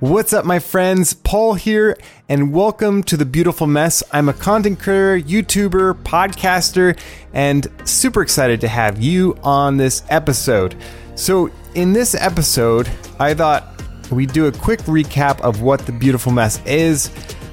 What's 0.00 0.32
up, 0.32 0.46
my 0.46 0.60
friends? 0.60 1.12
Paul 1.12 1.52
here, 1.52 1.94
and 2.26 2.54
welcome 2.54 3.02
to 3.02 3.18
The 3.18 3.26
Beautiful 3.26 3.66
Mess. 3.66 4.02
I'm 4.12 4.30
a 4.30 4.32
content 4.32 4.80
creator, 4.80 5.20
YouTuber, 5.20 6.02
podcaster, 6.04 6.98
and 7.34 7.68
super 7.84 8.22
excited 8.22 8.62
to 8.62 8.68
have 8.68 9.02
you 9.02 9.36
on 9.42 9.76
this 9.76 10.02
episode. 10.08 10.74
So, 11.16 11.50
in 11.74 11.92
this 11.92 12.14
episode, 12.14 12.90
I 13.18 13.34
thought 13.34 13.82
we'd 14.10 14.32
do 14.32 14.46
a 14.46 14.52
quick 14.52 14.80
recap 14.80 15.38
of 15.42 15.60
what 15.60 15.80
The 15.84 15.92
Beautiful 15.92 16.32
Mess 16.32 16.64
is. 16.64 17.10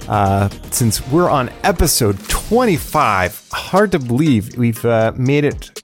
Uh, 0.08 0.48
since 0.72 1.06
we're 1.08 1.30
on 1.30 1.50
episode 1.66 2.18
25, 2.30 3.50
hard 3.52 3.92
to 3.92 4.00
believe 4.00 4.58
we've 4.58 4.86
uh, 4.86 5.12
made 5.18 5.44
it 5.44 5.84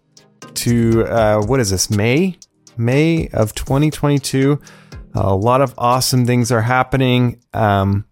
to 0.54 1.04
uh, 1.08 1.42
what 1.42 1.60
is 1.60 1.72
this, 1.72 1.90
May? 1.90 2.38
May 2.78 3.28
of 3.30 3.54
2022 3.55 4.60
a 5.16 5.36
lot 5.36 5.62
of 5.62 5.73
awesome 5.77 6.26
things 6.26 6.52
are 6.52 6.62
happening. 6.62 7.41
Um, 7.54 8.05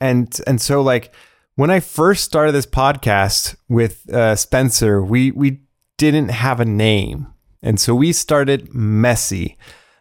and 0.00 0.38
and 0.46 0.60
so 0.60 0.82
like 0.82 1.14
when 1.54 1.70
I 1.70 1.80
first 1.80 2.24
started 2.24 2.52
this 2.52 2.66
podcast 2.66 3.56
with 3.68 4.08
uh, 4.12 4.36
Spencer, 4.36 5.02
we 5.02 5.30
we 5.30 5.60
didn't 5.98 6.30
have 6.30 6.60
a 6.60 6.64
name, 6.64 7.28
and 7.62 7.78
so 7.78 7.94
we 7.94 8.12
started 8.12 8.74
messy, 8.74 9.58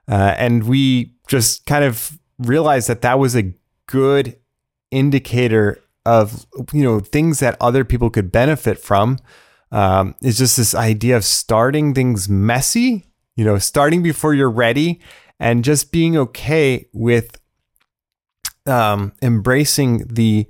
uh, 0.08 0.36
and 0.38 0.64
we 0.64 1.14
just 1.28 1.66
kind 1.66 1.84
of 1.84 2.18
realized 2.40 2.88
that 2.88 3.02
that 3.02 3.20
was 3.20 3.36
a 3.36 3.54
good 3.86 4.38
indicator 4.90 5.80
of 6.06 6.48
you 6.74 6.84
know 6.84 7.00
things 7.00 7.40
that 7.40 7.58
other 7.62 7.84
people 7.86 8.10
could 8.10 8.32
benefit 8.32 8.80
from. 8.80 9.20
Um, 9.72 10.16
it's 10.22 10.38
just 10.38 10.58
this 10.58 10.76
idea 10.76 11.16
of 11.16 11.24
starting 11.24 11.94
things 11.94 12.28
messy, 12.28 13.06
you 13.42 13.48
know, 13.48 13.58
starting 13.58 14.04
before 14.04 14.36
you're 14.36 14.52
ready 14.52 15.02
and 15.40 15.64
just 15.64 15.92
being 15.92 16.16
okay 16.16 16.86
with 16.94 17.42
um, 18.68 19.14
embracing 19.24 20.06
the 20.06 20.46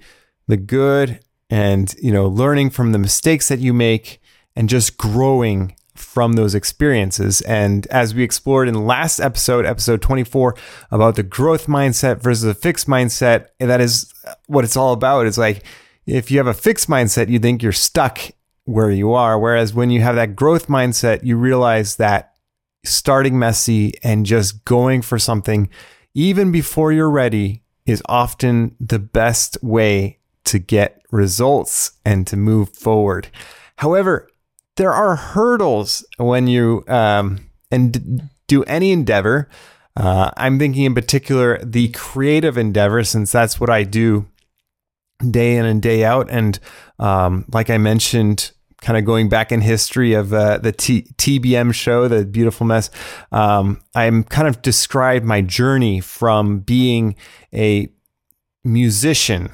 the 0.50 0.58
good 0.58 1.22
and 1.50 1.95
you 2.02 2.12
know 2.12 2.28
learning 2.28 2.69
from 2.69 2.92
the 2.92 3.00
mistakes 3.00 3.47
that 3.47 3.59
you 3.59 3.73
make 3.73 4.19
and 4.58 4.67
just 4.67 4.97
growing 4.97 5.73
from 5.95 6.34
those 6.34 6.53
experiences. 6.53 7.39
And 7.39 7.88
as 7.88 8.14
we 8.14 8.23
explored 8.23 8.67
in 8.67 8.86
last 8.86 9.22
episode 9.22 9.66
episode 9.66 10.02
24 10.02 10.58
about 10.92 11.16
the 11.16 11.23
growth 11.23 11.67
mindset 11.67 12.22
versus 12.22 12.44
a 12.44 12.53
fixed 12.53 12.88
mindset 12.88 13.45
and 13.62 13.69
that 13.69 13.80
is 13.80 14.14
what 14.47 14.66
it's 14.66 14.75
all 14.75 14.92
about. 14.92 15.28
It's 15.28 15.38
like 15.38 15.64
if 16.06 16.30
you 16.30 16.39
have 16.39 16.47
a 16.47 16.53
fixed 16.53 16.89
mindset 16.89 17.30
you 17.30 17.39
think 17.39 17.64
you're 17.64 17.72
stuck 17.72 18.19
where 18.66 18.92
you 18.92 19.14
are. 19.14 19.39
Whereas 19.39 19.73
when 19.73 19.92
you 19.92 20.02
have 20.02 20.16
that 20.16 20.36
growth 20.36 20.67
mindset 20.67 21.23
you 21.23 21.38
realize 21.38 21.95
that 21.95 22.31
starting 22.84 23.38
messy 23.38 23.94
and 24.04 24.26
just 24.26 24.66
going 24.66 25.02
for 25.02 25.20
something 25.20 25.70
even 26.14 26.52
before 26.52 26.92
you're 26.92 27.10
ready 27.10 27.64
is 27.86 28.02
often 28.08 28.76
the 28.80 29.00
best 29.00 29.58
way 29.62 30.18
to 30.44 30.60
get 30.60 31.02
results 31.12 31.94
and 32.04 32.26
to 32.28 32.38
move 32.38 32.70
forward. 32.70 33.28
However, 33.78 34.28
there 34.78 34.94
are 34.94 35.16
hurdles 35.16 36.06
when 36.18 36.48
you 36.48 36.84
um, 36.88 37.40
and 37.72 38.30
do 38.48 38.64
any 38.64 38.92
endeavor. 38.92 39.50
Uh, 39.96 40.32
I'm 40.38 40.58
thinking 40.59 40.84
in 40.84 40.96
particular 40.96 41.64
the 41.64 41.90
creative 41.90 42.58
endeavor, 42.58 43.04
since 43.04 43.32
that's 43.32 43.59
what 43.59 43.70
I 43.70 43.84
do 43.84 44.28
day 45.30 45.56
in 45.56 45.66
and 45.66 45.82
day 45.82 46.04
out. 46.04 46.30
And 46.30 46.59
um, 47.00 47.46
like 47.54 47.70
I 47.70 47.78
mentioned 47.78 48.52
kind 48.82 48.98
of 48.98 49.06
going 49.06 49.30
back 49.30 49.52
in 49.52 49.62
history 49.62 50.14
of 50.14 50.34
uh, 50.34 50.58
the 50.58 50.72
T- 50.72 51.08
TBM 51.18 51.74
show, 51.74 52.08
the 52.08 52.26
Beautiful 52.26 52.66
Mess, 52.66 52.90
um, 53.32 53.82
I'm 53.96 54.24
kind 54.24 54.48
of 54.48 54.62
described 54.62 55.24
my 55.24 55.42
journey 55.42 56.02
from 56.02 56.60
being 56.60 57.16
a 57.54 57.90
musician 58.64 59.52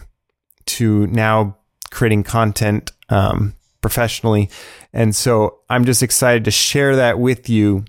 to 0.65 1.07
now 1.07 1.57
creating 1.91 2.23
content 2.23 2.91
um, 3.09 3.53
professionally. 3.81 4.49
And 4.93 5.15
so 5.15 5.59
I'm 5.69 5.85
just 5.85 6.01
excited 6.01 6.45
to 6.45 6.51
share 6.51 6.95
that 6.95 7.19
with 7.19 7.49
you 7.49 7.85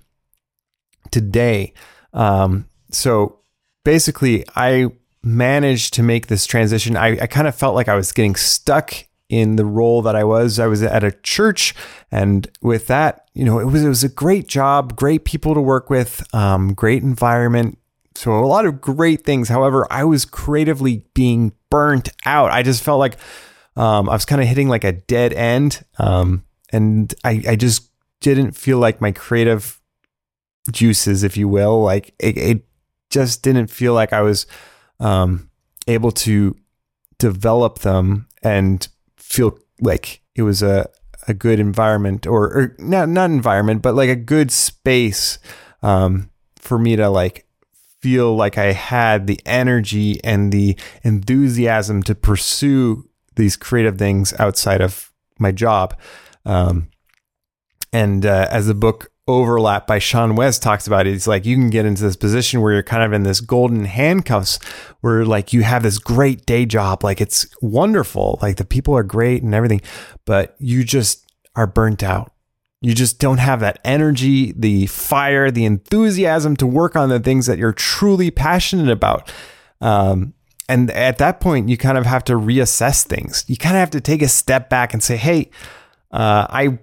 today. 1.11 1.73
Um, 2.13 2.67
so 2.91 3.39
basically, 3.83 4.45
I 4.55 4.87
managed 5.23 5.93
to 5.95 6.03
make 6.03 6.27
this 6.27 6.45
transition. 6.45 6.97
I, 6.97 7.19
I 7.21 7.27
kind 7.27 7.47
of 7.47 7.55
felt 7.55 7.75
like 7.75 7.87
I 7.87 7.95
was 7.95 8.11
getting 8.11 8.35
stuck 8.35 8.93
in 9.29 9.55
the 9.55 9.65
role 9.65 10.01
that 10.01 10.15
I 10.15 10.23
was. 10.23 10.59
I 10.59 10.67
was 10.67 10.81
at 10.81 11.03
a 11.03 11.11
church, 11.11 11.75
and 12.11 12.47
with 12.61 12.87
that, 12.87 13.29
you 13.33 13.45
know, 13.45 13.59
it 13.59 13.65
was 13.65 13.83
it 13.83 13.87
was 13.87 14.03
a 14.03 14.09
great 14.09 14.47
job, 14.47 14.95
great 14.95 15.23
people 15.23 15.53
to 15.53 15.61
work 15.61 15.89
with, 15.89 16.23
um, 16.33 16.73
great 16.73 17.03
environment. 17.03 17.77
So 18.15 18.33
a 18.33 18.45
lot 18.45 18.65
of 18.65 18.81
great 18.81 19.23
things. 19.23 19.47
However, 19.47 19.87
I 19.89 20.03
was 20.03 20.25
creatively 20.25 21.05
being 21.13 21.53
burnt 21.69 22.09
out. 22.25 22.51
I 22.51 22.63
just 22.63 22.83
felt 22.83 22.99
like 22.99 23.17
um, 23.77 24.09
I 24.09 24.13
was 24.13 24.25
kind 24.25 24.41
of 24.41 24.47
hitting 24.47 24.67
like 24.67 24.83
a 24.83 24.91
dead 24.91 25.31
end, 25.33 25.85
um, 25.99 26.43
and 26.71 27.13
I, 27.23 27.43
I 27.49 27.55
just 27.55 27.91
didn't 28.19 28.51
feel 28.51 28.79
like 28.79 28.99
my 28.99 29.11
creative 29.11 29.79
juices, 30.71 31.23
if 31.23 31.37
you 31.37 31.47
will, 31.47 31.81
like 31.81 32.13
it, 32.19 32.37
it 32.37 32.63
just 33.09 33.43
didn't 33.43 33.67
feel 33.67 33.93
like 33.93 34.11
I 34.11 34.21
was 34.21 34.47
um, 34.99 35.49
able 35.87 36.11
to 36.11 36.55
develop 37.17 37.79
them 37.79 38.27
and 38.43 38.87
feel 39.29 39.57
like 39.79 40.21
it 40.35 40.41
was 40.41 40.61
a 40.61 40.89
a 41.27 41.33
good 41.33 41.59
environment 41.59 42.25
or, 42.25 42.45
or 42.45 42.75
not 42.79 43.07
not 43.07 43.29
environment 43.29 43.81
but 43.81 43.93
like 43.93 44.09
a 44.09 44.15
good 44.15 44.51
space 44.51 45.37
um, 45.83 46.29
for 46.55 46.79
me 46.79 46.95
to 46.95 47.09
like 47.09 47.45
feel 47.99 48.35
like 48.35 48.57
I 48.57 48.71
had 48.71 49.27
the 49.27 49.39
energy 49.45 50.23
and 50.23 50.51
the 50.51 50.77
enthusiasm 51.03 52.01
to 52.03 52.15
pursue 52.15 53.07
these 53.35 53.55
creative 53.55 53.97
things 53.97 54.33
outside 54.39 54.81
of 54.81 55.11
my 55.37 55.51
job. 55.51 55.97
Um, 56.45 56.89
and 57.91 58.25
uh, 58.25 58.47
as 58.49 58.67
the 58.67 58.73
book 58.73 59.11
overlap 59.29 59.87
by 59.87 59.99
Sean 59.99 60.35
Wes 60.35 60.59
talks 60.59 60.87
about 60.87 61.07
it. 61.07 61.11
He's 61.11 61.27
like 61.27 61.45
you 61.45 61.55
can 61.55 61.69
get 61.69 61.85
into 61.85 62.03
this 62.03 62.15
position 62.15 62.61
where 62.61 62.73
you're 62.73 62.83
kind 62.83 63.03
of 63.03 63.13
in 63.13 63.23
this 63.23 63.41
golden 63.41 63.85
handcuffs 63.85 64.57
where 65.01 65.25
like 65.25 65.53
you 65.53 65.61
have 65.63 65.83
this 65.83 65.99
great 65.99 66.45
day 66.45 66.65
job, 66.65 67.03
like 67.03 67.21
it's 67.21 67.47
wonderful, 67.61 68.39
like 68.41 68.57
the 68.57 68.65
people 68.65 68.95
are 68.97 69.03
great 69.03 69.43
and 69.43 69.53
everything, 69.53 69.81
but 70.25 70.55
you 70.59 70.83
just 70.83 71.25
are 71.55 71.67
burnt 71.67 72.03
out. 72.03 72.33
You 72.81 72.93
just 72.93 73.19
don't 73.19 73.39
have 73.39 73.59
that 73.59 73.79
energy, 73.83 74.53
the 74.53 74.87
fire, 74.87 75.51
the 75.51 75.65
enthusiasm 75.65 76.55
to 76.57 76.67
work 76.67 76.95
on 76.95 77.09
the 77.09 77.19
things 77.19 77.45
that 77.45 77.57
you're 77.57 77.73
truly 77.73 78.31
passionate 78.31 78.89
about. 78.89 79.31
Um, 79.81 80.33
and 80.69 80.89
at 80.91 81.17
that 81.17 81.39
point, 81.39 81.67
you 81.67 81.77
kind 81.77 81.97
of 81.97 82.05
have 82.05 82.23
to 82.25 82.33
reassess 82.33 83.05
things. 83.05 83.43
You 83.47 83.57
kind 83.57 83.75
of 83.75 83.79
have 83.79 83.89
to 83.91 84.01
take 84.01 84.21
a 84.21 84.27
step 84.27 84.69
back 84.69 84.93
and 84.93 85.03
say, 85.03 85.17
hey, 85.17 85.49
uh, 86.11 86.47
I 86.49 86.79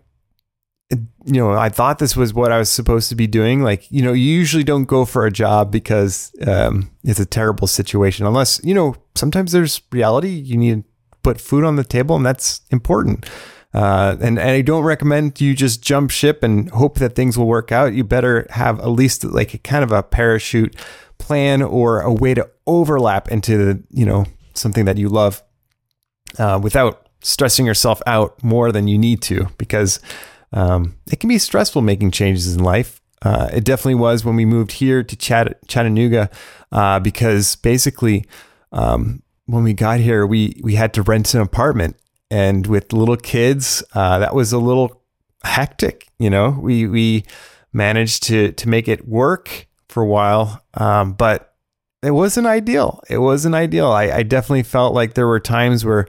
you 0.91 1.41
know, 1.41 1.52
I 1.52 1.69
thought 1.69 1.98
this 1.98 2.16
was 2.16 2.32
what 2.32 2.52
I 2.52 2.58
was 2.58 2.70
supposed 2.70 3.08
to 3.08 3.16
be 3.16 3.26
doing. 3.26 3.62
Like, 3.62 3.91
you 3.91 4.02
know, 4.02 4.12
you 4.12 4.32
usually 4.32 4.62
don't 4.62 4.84
go 4.84 5.04
for 5.04 5.26
a 5.26 5.32
job 5.32 5.72
because 5.72 6.32
um, 6.47 6.91
it's 7.02 7.19
a 7.19 7.26
terrible 7.26 7.66
situation, 7.66 8.26
unless, 8.26 8.60
you 8.62 8.74
know, 8.74 8.94
sometimes 9.16 9.52
there's 9.52 9.80
reality. 9.91 10.28
You 10.28 10.56
need 10.56 10.84
to 10.84 10.88
put 11.22 11.41
food 11.41 11.64
on 11.64 11.76
the 11.76 11.84
table, 11.84 12.14
and 12.14 12.24
that's 12.24 12.60
important. 12.70 13.28
Uh, 13.74 14.16
and, 14.20 14.38
and 14.38 14.50
I 14.50 14.60
don't 14.62 14.84
recommend 14.84 15.41
you 15.41 15.54
just 15.54 15.82
jump 15.82 16.10
ship 16.10 16.42
and 16.42 16.70
hope 16.70 16.98
that 16.98 17.14
things 17.14 17.36
will 17.36 17.48
work 17.48 17.72
out. 17.72 17.92
You 17.92 18.04
better 18.04 18.47
have 18.50 18.78
at 18.78 18.88
least 18.88 19.24
like 19.24 19.53
a 19.53 19.58
kind 19.58 19.82
of 19.82 19.92
a 19.92 20.03
parachute 20.03 20.76
plan 21.18 21.62
or 21.62 22.00
a 22.00 22.12
way 22.12 22.32
to 22.34 22.48
overlap 22.66 23.28
into 23.28 23.82
you 23.91 24.06
know, 24.06 24.24
something 24.54 24.84
that 24.84 24.97
you 24.97 25.08
love 25.08 25.42
uh, 26.38 26.60
without 26.62 27.08
stressing 27.20 27.66
yourself 27.66 28.00
out 28.06 28.42
more 28.42 28.70
than 28.70 28.86
you 28.86 28.97
need 28.97 29.20
to 29.22 29.48
because 29.58 30.00
um, 30.53 30.97
it 31.11 31.21
can 31.21 31.29
be 31.29 31.39
stressful 31.39 31.83
making 31.83 32.11
changes 32.11 32.55
in 32.55 32.62
life. 32.62 33.01
Uh, 33.23 33.49
it 33.53 33.65
definitely 33.65 33.95
was 33.95 34.25
when 34.25 34.37
we 34.37 34.45
moved 34.45 34.73
here 34.73 35.03
to 35.03 35.16
Chatt- 35.16 35.66
Chattanooga 35.66 36.31
uh, 36.71 37.01
because 37.01 37.57
basically 37.57 38.27
um, 38.72 39.22
when 39.47 39.65
we 39.65 39.72
got 39.72 40.01
here, 40.01 40.27
we 40.27 40.60
we 40.63 40.75
had 40.75 40.93
to 40.95 41.03
rent 41.03 41.33
an 41.34 41.41
apartment, 41.41 41.97
and 42.31 42.66
with 42.66 42.93
little 42.93 43.16
kids, 43.16 43.83
uh, 43.95 44.19
that 44.19 44.34
was 44.34 44.53
a 44.53 44.59
little 44.59 45.03
hectic. 45.45 46.09
You 46.19 46.31
know, 46.31 46.59
we 46.60 46.87
we 46.87 47.25
managed 47.72 48.25
to 48.25 48.53
to 48.53 48.69
make 48.69 48.89
it 48.89 49.09
work 49.09 49.66
for 49.89 50.03
a 50.03 50.07
while, 50.07 50.63
um, 50.75 51.15
but 51.15 51.54
it 52.03 52.10
wasn't 52.10 52.47
ideal. 52.47 53.01
It 53.09 53.19
wasn't 53.19 53.54
ideal. 53.54 53.91
I, 53.91 54.10
I 54.10 54.22
definitely 54.22 54.65
felt 54.65 54.95
like 54.95 55.15
there 55.15 55.27
were 55.27 55.41
times 55.41 55.84
where 55.84 56.07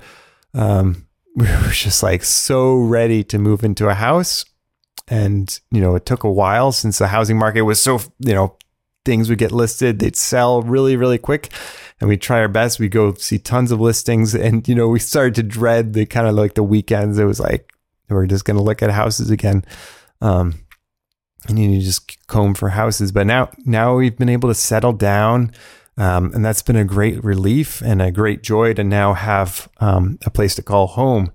um, 0.54 1.07
we 1.42 1.46
were 1.46 1.70
just 1.72 2.02
like 2.02 2.24
so 2.24 2.76
ready 2.76 3.24
to 3.24 3.38
move 3.38 3.64
into 3.64 3.88
a 3.88 3.94
house. 3.94 4.44
And, 5.08 5.58
you 5.72 5.80
know, 5.80 5.94
it 5.96 6.04
took 6.04 6.24
a 6.24 6.32
while 6.32 6.72
since 6.72 6.98
the 6.98 7.10
housing 7.10 7.38
market 7.38 7.62
was 7.62 7.80
so, 7.80 8.00
you 8.18 8.34
know, 8.34 8.58
things 9.06 9.30
would 9.30 9.38
get 9.38 9.52
listed, 9.52 10.00
they'd 10.00 10.16
sell 10.16 10.64
really, 10.64 10.96
really 10.96 11.20
quick. 11.20 11.50
And 12.02 12.10
we 12.10 12.18
try 12.18 12.40
our 12.40 12.48
best. 12.48 12.80
We 12.80 12.90
go 12.90 13.14
see 13.14 13.38
tons 13.38 13.72
of 13.72 13.80
listings. 13.80 14.34
And, 14.34 14.68
you 14.68 14.74
know, 14.74 14.88
we 14.88 14.98
started 14.98 15.36
to 15.36 15.44
dread 15.44 15.94
the 15.94 16.08
kind 16.08 16.26
of 16.26 16.34
like 16.34 16.56
the 16.56 16.64
weekends. 16.64 17.20
It 17.20 17.26
was 17.26 17.40
like, 17.40 17.72
we're 18.10 18.26
just 18.26 18.46
going 18.46 18.58
to 18.58 18.64
look 18.64 18.82
at 18.82 18.90
houses 18.90 19.30
again. 19.30 19.64
Um, 20.22 20.56
and 21.48 21.60
you 21.60 21.80
just 21.82 22.26
comb 22.26 22.56
for 22.56 22.70
houses. 22.70 23.12
But 23.12 23.28
now, 23.28 23.52
now 23.64 23.96
we've 23.96 24.18
been 24.18 24.30
able 24.30 24.50
to 24.50 24.56
settle 24.56 24.94
down. 24.94 25.52
Um, 25.98 26.32
and 26.34 26.46
that's 26.46 26.62
been 26.62 26.76
a 26.76 26.86
great 26.86 27.24
relief 27.24 27.82
and 27.82 28.02
a 28.02 28.12
great 28.12 28.44
joy 28.44 28.74
to 28.74 28.84
now 28.84 29.14
have 29.14 29.68
um, 29.80 30.20
a 30.26 30.30
place 30.30 30.54
to 30.56 30.62
call 30.62 30.88
home. 30.88 31.32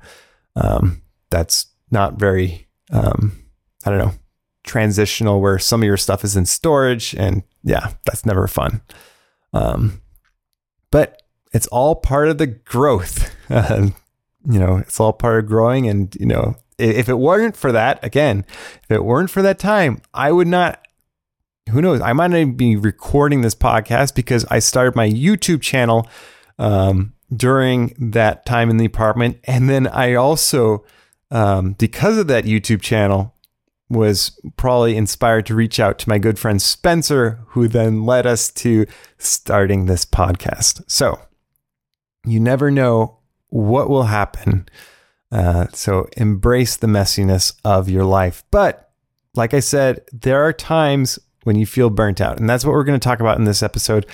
Um, 0.55 1.03
that's 1.31 1.67
not 1.91 2.19
very, 2.19 2.69
um, 2.93 3.33
I 3.85 3.91
don't 3.91 3.99
know, 3.99 4.15
transitional 4.65 5.41
where 5.41 5.59
some 5.59 5.83
of 5.83 5.87
your 5.87 5.97
stuff 5.97 6.23
is 6.23 6.37
in 6.37 6.47
storage. 6.47 7.15
And 7.15 7.43
yeah, 7.65 7.93
that's 8.05 8.25
never 8.25 8.47
fun. 8.47 8.83
Um, 9.53 10.01
but 10.91 11.23
it's 11.53 11.67
all 11.69 11.97
part 11.97 12.29
of 12.29 12.39
the 12.39 12.47
growth. 12.47 13.35
you 13.51 13.93
know, 14.45 14.77
it's 14.77 15.01
all 15.01 15.13
part 15.13 15.41
of 15.41 15.47
growing. 15.47 15.89
And, 15.89 16.15
you 16.19 16.27
know, 16.27 16.57
if 16.79 17.09
it 17.09 17.19
weren't 17.19 17.57
for 17.57 17.73
that, 17.73 18.03
again, 18.05 18.45
if 18.85 18.91
it 18.91 19.05
weren't 19.05 19.31
for 19.31 19.43
that 19.43 19.59
time, 19.59 20.01
I 20.15 20.33
would 20.33 20.49
not. 20.49 20.82
Who 21.71 21.81
knows? 21.81 22.01
I 22.01 22.13
might 22.13 22.29
not 22.29 22.57
be 22.57 22.77
recording 22.77 23.41
this 23.41 23.55
podcast 23.55 24.15
because 24.15 24.45
I 24.51 24.59
started 24.59 24.97
my 24.97 25.09
YouTube 25.09 25.63
channel 25.63 26.09
um, 26.59 27.15
during 27.35 27.95
that 27.99 28.45
time 28.45 28.69
in 28.69 28.77
the 28.77 28.85
apartment, 28.85 29.39
and 29.45 29.69
then 29.71 29.87
I 29.87 30.15
also, 30.15 30.85
um, 31.31 31.73
because 31.73 32.19
of 32.19 32.27
that 32.27 32.45
YouTube 32.45 32.83
channel, 32.83 33.35
was 33.89 34.39
probably 34.57 34.97
inspired 34.97 35.45
to 35.47 35.55
reach 35.55 35.79
out 35.79 35.99
to 35.99 36.09
my 36.09 36.19
good 36.19 36.39
friend 36.39 36.61
Spencer, 36.61 37.41
who 37.49 37.69
then 37.69 38.05
led 38.05 38.27
us 38.27 38.51
to 38.51 38.87
starting 39.19 39.87
this 39.87 40.05
podcast. 40.05 40.83
So 40.89 41.21
you 42.25 42.41
never 42.41 42.71
know 42.71 43.19
what 43.49 43.91
will 43.91 44.05
happen 44.05 44.67
uh, 45.33 45.67
so 45.73 46.07
embrace 46.19 46.77
the 46.77 46.87
messiness 46.87 47.55
of 47.65 47.89
your 47.89 48.05
life. 48.05 48.45
But 48.51 48.91
like 49.35 49.55
I 49.55 49.61
said, 49.61 50.03
there 50.13 50.45
are 50.45 50.53
times 50.53 51.19
when 51.45 51.57
you 51.57 51.67
feel 51.67 51.91
burnt 51.91 52.21
out. 52.21 52.39
And 52.39 52.49
that's 52.49 52.65
what 52.65 52.73
we're 52.73 52.85
going 52.85 52.99
to 52.99 53.05
talk 53.05 53.21
about 53.21 53.39
in 53.39 53.45
this 53.45 53.63
episode 53.63 54.07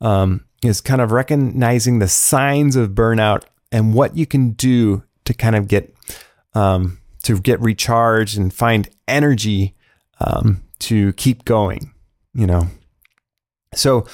um, 0.00 0.44
is 0.62 0.80
kind 0.80 1.00
of 1.00 1.12
recognizing 1.12 1.98
the 1.98 2.08
signs 2.08 2.76
of 2.76 2.90
burnout 2.90 3.44
and 3.72 3.94
what 3.94 4.16
you 4.16 4.26
can 4.26 4.52
do 4.52 5.02
to 5.24 5.34
kind 5.34 5.56
of 5.56 5.68
get 5.68 5.94
um, 6.54 6.98
to 7.22 7.40
get 7.40 7.60
recharged 7.60 8.38
and 8.38 8.52
find 8.52 8.88
energy 9.08 9.74
um, 10.20 10.62
to 10.78 11.12
keep 11.14 11.44
going, 11.44 11.92
you 12.34 12.46
know. 12.46 12.68
So 13.74 14.06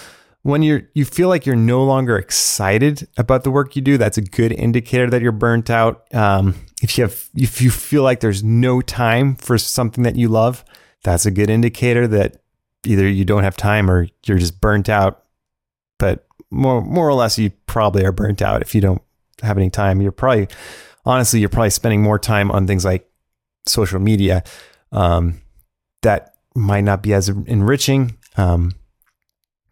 when 0.42 0.62
you're 0.62 0.82
you 0.94 1.04
feel 1.04 1.28
like 1.28 1.44
you're 1.44 1.56
no 1.56 1.84
longer 1.84 2.16
excited 2.16 3.06
about 3.18 3.44
the 3.44 3.50
work 3.50 3.76
you 3.76 3.82
do, 3.82 3.98
that's 3.98 4.16
a 4.16 4.22
good 4.22 4.52
indicator 4.52 5.10
that 5.10 5.20
you're 5.20 5.32
burnt 5.32 5.68
out. 5.68 6.12
Um, 6.14 6.54
if 6.82 6.96
you 6.96 7.04
have 7.04 7.28
if 7.34 7.60
you 7.60 7.70
feel 7.70 8.02
like 8.02 8.20
there's 8.20 8.42
no 8.42 8.80
time 8.80 9.36
for 9.36 9.58
something 9.58 10.04
that 10.04 10.16
you 10.16 10.28
love, 10.28 10.64
that's 11.02 11.26
a 11.26 11.30
good 11.30 11.50
indicator 11.50 12.06
that 12.08 12.36
either 12.84 13.08
you 13.08 13.24
don't 13.24 13.42
have 13.42 13.56
time 13.56 13.90
or 13.90 14.08
you're 14.26 14.38
just 14.38 14.60
burnt 14.60 14.88
out. 14.88 15.24
But 15.98 16.26
more 16.50 16.80
more 16.80 17.08
or 17.08 17.14
less, 17.14 17.38
you 17.38 17.50
probably 17.66 18.04
are 18.04 18.12
burnt 18.12 18.42
out 18.42 18.62
if 18.62 18.74
you 18.74 18.80
don't 18.80 19.02
have 19.42 19.56
any 19.56 19.70
time. 19.70 20.00
You're 20.00 20.12
probably 20.12 20.48
honestly 21.04 21.40
you're 21.40 21.48
probably 21.48 21.70
spending 21.70 22.02
more 22.02 22.18
time 22.18 22.50
on 22.50 22.66
things 22.66 22.84
like 22.84 23.08
social 23.66 24.00
media 24.00 24.42
um, 24.92 25.40
that 26.02 26.34
might 26.54 26.82
not 26.82 27.02
be 27.02 27.12
as 27.12 27.28
enriching. 27.28 28.16
Um, 28.36 28.72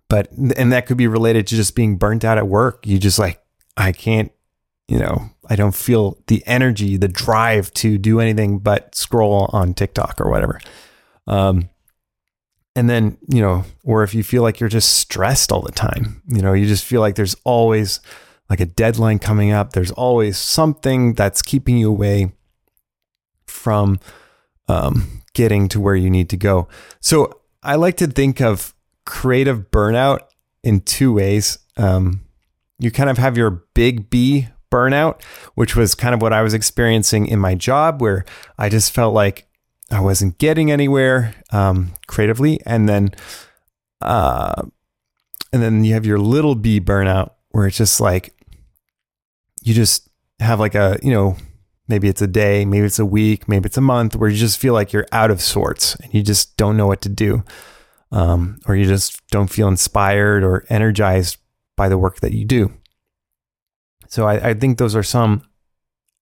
but 0.08 0.30
and 0.32 0.72
that 0.72 0.86
could 0.86 0.96
be 0.96 1.06
related 1.06 1.46
to 1.48 1.56
just 1.56 1.74
being 1.74 1.96
burnt 1.96 2.24
out 2.24 2.38
at 2.38 2.48
work. 2.48 2.86
You 2.86 2.98
just 2.98 3.18
like 3.18 3.42
I 3.76 3.92
can't, 3.92 4.32
you 4.88 4.98
know, 4.98 5.30
I 5.48 5.56
don't 5.56 5.74
feel 5.74 6.18
the 6.26 6.42
energy, 6.46 6.96
the 6.96 7.08
drive 7.08 7.72
to 7.74 7.98
do 7.98 8.20
anything 8.20 8.58
but 8.58 8.94
scroll 8.94 9.50
on 9.52 9.74
TikTok 9.74 10.20
or 10.20 10.30
whatever. 10.30 10.60
Um, 11.26 11.68
and 12.78 12.88
then 12.88 13.18
you 13.26 13.42
know, 13.42 13.64
or 13.82 14.04
if 14.04 14.14
you 14.14 14.22
feel 14.22 14.44
like 14.44 14.60
you're 14.60 14.68
just 14.68 14.98
stressed 14.98 15.50
all 15.50 15.62
the 15.62 15.72
time, 15.72 16.22
you 16.28 16.40
know, 16.40 16.52
you 16.52 16.64
just 16.64 16.84
feel 16.84 17.00
like 17.00 17.16
there's 17.16 17.34
always 17.42 17.98
like 18.48 18.60
a 18.60 18.66
deadline 18.66 19.18
coming 19.18 19.50
up. 19.50 19.72
There's 19.72 19.90
always 19.90 20.38
something 20.38 21.14
that's 21.14 21.42
keeping 21.42 21.76
you 21.76 21.90
away 21.90 22.30
from 23.48 23.98
um, 24.68 25.22
getting 25.34 25.66
to 25.68 25.80
where 25.80 25.96
you 25.96 26.08
need 26.08 26.30
to 26.30 26.36
go. 26.36 26.68
So 27.00 27.40
I 27.64 27.74
like 27.74 27.96
to 27.96 28.06
think 28.06 28.40
of 28.40 28.74
creative 29.04 29.72
burnout 29.72 30.20
in 30.62 30.80
two 30.80 31.12
ways. 31.12 31.58
Um, 31.76 32.20
you 32.78 32.92
kind 32.92 33.10
of 33.10 33.18
have 33.18 33.36
your 33.36 33.50
big 33.74 34.08
B 34.08 34.48
burnout, 34.70 35.20
which 35.56 35.74
was 35.74 35.96
kind 35.96 36.14
of 36.14 36.22
what 36.22 36.32
I 36.32 36.42
was 36.42 36.54
experiencing 36.54 37.26
in 37.26 37.40
my 37.40 37.56
job, 37.56 38.00
where 38.00 38.24
I 38.56 38.68
just 38.68 38.92
felt 38.92 39.14
like 39.14 39.47
I 39.90 40.00
wasn't 40.00 40.38
getting 40.38 40.70
anywhere 40.70 41.34
um, 41.50 41.94
creatively, 42.06 42.60
and 42.66 42.88
then, 42.88 43.10
uh, 44.00 44.62
and 45.52 45.62
then 45.62 45.84
you 45.84 45.94
have 45.94 46.04
your 46.04 46.18
little 46.18 46.54
B 46.54 46.80
burnout, 46.80 47.32
where 47.50 47.66
it's 47.66 47.76
just 47.76 48.00
like 48.00 48.34
you 49.62 49.74
just 49.74 50.08
have 50.40 50.60
like 50.60 50.74
a 50.74 50.98
you 51.02 51.12
know 51.12 51.36
maybe 51.88 52.08
it's 52.08 52.22
a 52.22 52.26
day, 52.26 52.64
maybe 52.64 52.84
it's 52.84 52.98
a 52.98 53.06
week, 53.06 53.48
maybe 53.48 53.66
it's 53.66 53.78
a 53.78 53.82
month, 53.82 54.14
where 54.14 54.28
you 54.28 54.36
just 54.36 54.58
feel 54.58 54.74
like 54.74 54.92
you're 54.92 55.06
out 55.10 55.30
of 55.30 55.40
sorts 55.40 55.94
and 55.96 56.12
you 56.12 56.22
just 56.22 56.56
don't 56.58 56.76
know 56.76 56.86
what 56.86 57.00
to 57.00 57.08
do 57.08 57.42
um, 58.12 58.58
or 58.66 58.76
you 58.76 58.86
just 58.86 59.26
don't 59.28 59.48
feel 59.48 59.68
inspired 59.68 60.42
or 60.42 60.64
energized 60.68 61.38
by 61.76 61.88
the 61.88 61.98
work 61.98 62.20
that 62.20 62.32
you 62.32 62.44
do. 62.44 62.72
So 64.08 64.26
I, 64.26 64.50
I 64.50 64.54
think 64.54 64.78
those 64.78 64.96
are 64.96 65.02
some 65.02 65.42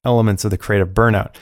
elements 0.05 0.45
of 0.45 0.51
the 0.51 0.59
creative 0.59 0.89
burnout. 0.89 1.35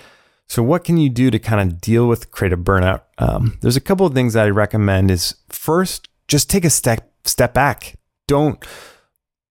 So 0.49 0.63
what 0.63 0.85
can 0.85 0.99
you 0.99 1.09
do 1.09 1.31
to 1.31 1.39
kind 1.39 1.61
of 1.61 1.81
deal 1.81 2.07
with 2.07 2.31
creative 2.31 2.61
burnout? 2.61 3.03
Um, 3.19 3.59
there's 3.61 3.77
a 3.77 3.81
couple 3.81 4.07
of 4.07 4.15
things 4.15 4.35
that 4.35 4.47
I 4.47 4.51
recommend. 4.51 5.11
Is 5.11 5.35
first, 5.49 6.09
just 6.29 6.51
take 6.51 6.65
a 6.65 6.71
step 6.71 7.11
step 7.25 7.55
back. 7.55 7.99
Don't 8.29 8.65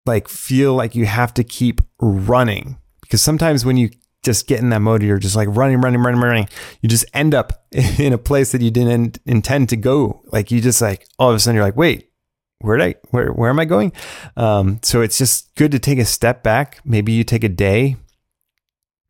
like 0.07 0.29
feel 0.29 0.75
like 0.75 0.95
you 0.95 1.07
have 1.07 1.33
to 1.35 1.45
keep 1.45 1.81
running 2.01 2.79
because 3.01 3.23
sometimes 3.23 3.65
when 3.65 3.77
you 3.77 3.91
just 4.23 4.47
get 4.47 4.61
in 4.61 4.71
that 4.71 4.81
mode, 4.81 5.03
you're 5.03 5.19
just 5.19 5.37
like 5.37 5.49
running, 5.51 5.81
running, 5.81 6.01
running, 6.01 6.21
running. 6.21 6.49
You 6.81 6.89
just 6.89 7.05
end 7.13 7.35
up 7.35 7.65
in 7.73 8.13
a 8.13 8.19
place 8.19 8.53
that 8.53 8.63
you 8.63 8.71
didn't 8.71 9.19
intend 9.27 9.69
to 9.71 9.77
go. 9.77 10.23
Like 10.27 10.51
you 10.51 10.61
just 10.61 10.81
like 10.81 11.07
all 11.19 11.31
of 11.31 11.37
a 11.37 11.41
sudden 11.41 11.57
you're 11.57 11.65
like, 11.65 11.77
wait, 11.77 12.11
where 12.61 12.77
did 12.77 12.85
I, 12.85 12.95
where, 13.11 13.33
where 13.33 13.51
am 13.51 13.59
I 13.59 13.65
going? 13.65 13.93
Um, 14.37 14.79
so 14.83 15.03
it's 15.03 15.19
just 15.19 15.55
good 15.57 15.73
to 15.73 15.79
take 15.79 15.99
a 15.99 16.05
step 16.05 16.43
back. 16.43 16.81
Maybe 16.85 17.13
you 17.13 17.25
take 17.25 17.45
a 17.45 17.49
day 17.49 17.97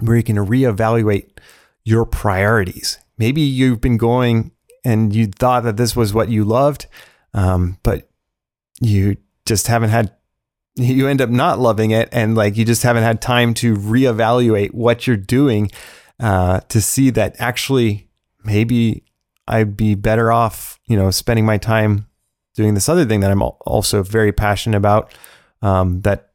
where 0.00 0.16
you 0.16 0.22
can 0.22 0.36
reevaluate 0.36 1.30
your 1.84 2.04
priorities. 2.04 2.98
Maybe 3.18 3.40
you've 3.40 3.80
been 3.80 3.98
going 3.98 4.52
and 4.84 5.14
you 5.14 5.26
thought 5.26 5.64
that 5.64 5.76
this 5.76 5.94
was 5.94 6.12
what 6.12 6.28
you 6.28 6.44
loved, 6.44 6.86
um, 7.34 7.78
but 7.82 8.08
you 8.80 9.16
just 9.44 9.66
haven't 9.66 9.90
had 9.90 10.12
you 10.74 11.06
end 11.06 11.20
up 11.20 11.28
not 11.28 11.58
loving 11.58 11.90
it 11.90 12.08
and 12.12 12.34
like 12.34 12.56
you 12.56 12.64
just 12.64 12.82
haven't 12.82 13.02
had 13.02 13.20
time 13.20 13.52
to 13.52 13.74
reevaluate 13.74 14.72
what 14.72 15.06
you're 15.06 15.16
doing 15.18 15.70
uh, 16.18 16.60
to 16.60 16.80
see 16.80 17.10
that 17.10 17.36
actually 17.38 18.08
maybe 18.42 19.04
I'd 19.46 19.76
be 19.76 19.94
better 19.94 20.32
off, 20.32 20.80
you 20.86 20.96
know, 20.96 21.10
spending 21.10 21.44
my 21.44 21.58
time 21.58 22.06
doing 22.54 22.74
this 22.74 22.88
other 22.88 23.04
thing 23.04 23.20
that 23.20 23.30
I'm 23.30 23.42
also 23.42 24.02
very 24.02 24.32
passionate 24.32 24.76
about 24.76 25.12
um, 25.60 26.00
that 26.02 26.32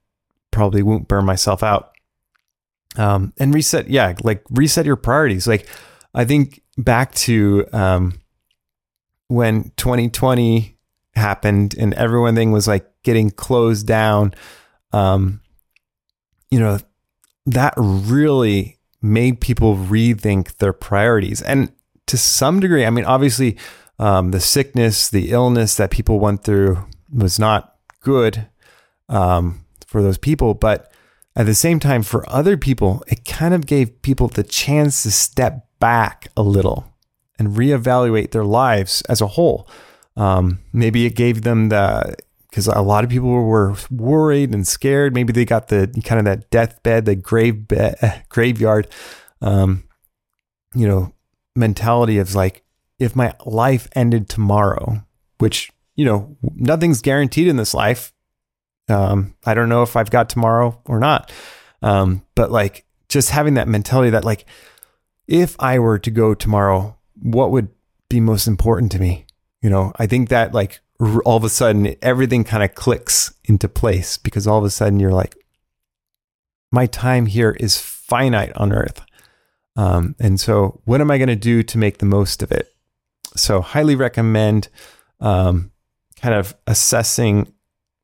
probably 0.51 0.83
won't 0.83 1.07
burn 1.07 1.25
myself 1.25 1.63
out. 1.63 1.96
Um, 2.97 3.33
and 3.37 3.53
reset, 3.53 3.89
yeah, 3.89 4.13
like 4.23 4.43
reset 4.49 4.85
your 4.85 4.95
priorities. 4.95 5.47
Like 5.47 5.67
I 6.13 6.25
think 6.25 6.61
back 6.77 7.13
to 7.15 7.65
um, 7.73 8.19
when 9.27 9.71
2020 9.77 10.77
happened 11.15 11.75
and 11.77 11.93
everything 11.93 12.51
was 12.51 12.67
like 12.67 12.89
getting 13.03 13.29
closed 13.29 13.87
down, 13.87 14.33
um, 14.93 15.41
you 16.49 16.59
know, 16.59 16.79
that 17.45 17.73
really 17.77 18.77
made 19.01 19.39
people 19.39 19.75
rethink 19.75 20.57
their 20.57 20.73
priorities. 20.73 21.41
And 21.41 21.71
to 22.07 22.17
some 22.17 22.59
degree, 22.59 22.85
I 22.85 22.89
mean, 22.89 23.05
obviously, 23.05 23.57
um, 23.99 24.31
the 24.31 24.39
sickness, 24.39 25.09
the 25.09 25.31
illness 25.31 25.75
that 25.75 25.91
people 25.91 26.19
went 26.19 26.43
through 26.43 26.85
was 27.13 27.39
not 27.39 27.75
good 28.01 28.47
um, 29.09 29.65
for 29.85 30.01
those 30.01 30.17
people. 30.17 30.53
But 30.53 30.91
at 31.37 31.45
the 31.45 31.55
same 31.55 31.79
time, 31.79 32.03
for 32.03 32.29
other 32.29 32.57
people, 32.57 33.03
it 33.07 33.23
kind 33.23 33.53
of 33.53 33.65
gave 33.65 34.01
people 34.01 34.27
the 34.27 34.43
chance 34.43 35.03
to 35.03 35.11
step 35.11 35.67
back 35.79 36.27
a 36.35 36.41
little 36.41 36.93
and 37.39 37.49
reevaluate 37.49 38.31
their 38.31 38.43
lives 38.43 39.01
as 39.03 39.21
a 39.21 39.27
whole. 39.27 39.69
Um, 40.15 40.59
maybe 40.73 41.05
it 41.05 41.15
gave 41.15 41.43
them 41.43 41.69
the 41.69 42.15
because 42.49 42.67
a 42.67 42.81
lot 42.81 43.03
of 43.03 43.09
people 43.09 43.29
were 43.29 43.75
worried 43.91 44.53
and 44.53 44.67
scared. 44.67 45.13
Maybe 45.13 45.31
they 45.31 45.45
got 45.45 45.67
the 45.67 45.87
kind 46.03 46.19
of 46.19 46.25
that 46.25 46.49
deathbed, 46.49 47.05
the 47.05 47.15
grave 47.15 47.67
bed, 47.67 48.23
graveyard, 48.29 48.87
um, 49.41 49.83
you 50.73 50.87
know, 50.87 51.13
mentality 51.55 52.17
of 52.17 52.33
like, 52.33 52.63
if 52.97 53.15
my 53.15 53.35
life 53.45 53.87
ended 53.93 54.27
tomorrow, 54.27 55.05
which 55.37 55.71
you 55.97 56.05
know, 56.05 56.37
nothing's 56.55 57.01
guaranteed 57.01 57.47
in 57.47 57.57
this 57.57 57.73
life. 57.73 58.13
Um, 58.89 59.35
I 59.45 59.53
don't 59.53 59.69
know 59.69 59.83
if 59.83 59.95
I've 59.95 60.11
got 60.11 60.29
tomorrow 60.29 60.79
or 60.85 60.99
not. 60.99 61.31
Um, 61.81 62.25
but 62.35 62.51
like 62.51 62.85
just 63.09 63.29
having 63.29 63.55
that 63.55 63.67
mentality 63.67 64.09
that 64.11 64.25
like, 64.25 64.45
if 65.27 65.55
I 65.59 65.79
were 65.79 65.99
to 65.99 66.11
go 66.11 66.33
tomorrow, 66.33 66.97
what 67.21 67.51
would 67.51 67.69
be 68.09 68.19
most 68.19 68.47
important 68.47 68.91
to 68.93 68.99
me? 68.99 69.25
You 69.61 69.69
know, 69.69 69.91
I 69.97 70.07
think 70.07 70.29
that 70.29 70.53
like 70.53 70.79
all 71.25 71.37
of 71.37 71.43
a 71.43 71.49
sudden 71.49 71.95
everything 72.01 72.43
kind 72.43 72.63
of 72.63 72.75
clicks 72.75 73.33
into 73.43 73.67
place 73.67 74.17
because 74.17 74.47
all 74.47 74.57
of 74.57 74.63
a 74.63 74.69
sudden 74.69 74.99
you're 74.99 75.11
like, 75.11 75.35
my 76.71 76.85
time 76.85 77.25
here 77.25 77.51
is 77.59 77.79
finite 77.79 78.55
on 78.55 78.73
earth. 78.73 79.01
Um, 79.75 80.15
and 80.19 80.39
so, 80.39 80.81
what 80.85 81.01
am 81.01 81.11
I 81.11 81.17
going 81.17 81.27
to 81.27 81.35
do 81.35 81.61
to 81.61 81.77
make 81.77 81.99
the 81.99 82.05
most 82.05 82.41
of 82.41 82.51
it? 82.51 82.73
So, 83.35 83.61
highly 83.61 83.95
recommend 83.95 84.69
um, 85.19 85.71
kind 86.19 86.33
of 86.33 86.55
assessing 86.65 87.53